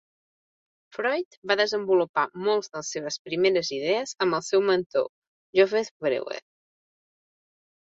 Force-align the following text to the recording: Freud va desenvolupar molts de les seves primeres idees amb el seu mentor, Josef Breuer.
Freud 0.95 1.35
va 1.51 1.57
desenvolupar 1.59 2.23
molts 2.47 2.71
de 2.71 2.79
les 2.79 2.89
seves 2.97 3.19
primeres 3.29 3.71
idees 3.79 4.15
amb 4.27 4.39
el 4.39 4.43
seu 4.49 4.65
mentor, 4.73 5.07
Josef 5.61 5.95
Breuer. 6.09 6.43